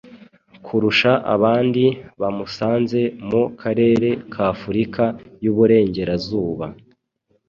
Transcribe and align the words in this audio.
kurusha 0.65 1.11
abandi 1.35 1.83
bamusanze 2.21 3.01
mu 3.29 3.41
karere 3.61 4.09
k'Afurika 4.33 5.03
y'uburengerazuba. 5.43 6.65